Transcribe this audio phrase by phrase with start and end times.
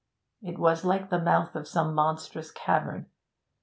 [0.41, 3.05] It was like the mouth of some monstrous cavern.